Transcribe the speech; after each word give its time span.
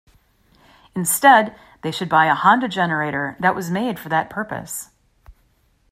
Instead, 0.95 1.55
they 1.83 1.91
should 1.91 2.09
buy 2.09 2.25
a 2.25 2.33
Honda 2.33 2.67
generator 2.67 3.37
that 3.39 3.53
was 3.53 3.69
made 3.69 3.99
for 3.99 4.09
that 4.09 4.31
purpose. 4.31 4.89